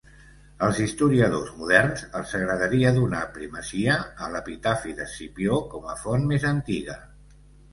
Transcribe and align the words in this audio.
Als 0.67 0.77
historiadors 0.83 1.51
moderns 1.57 2.05
els 2.21 2.33
agradaria 2.39 2.93
donar 2.95 3.21
primacia 3.35 3.99
a 4.25 4.31
l'epitafi 4.37 4.97
d'Escipió 5.03 5.61
com 5.75 5.89
a 5.95 5.99
font 6.07 6.27
més 6.33 6.49
antiga. 6.55 6.99